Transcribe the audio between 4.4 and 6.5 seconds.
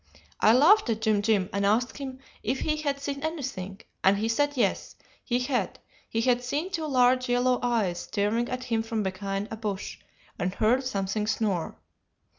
yes, he had; he had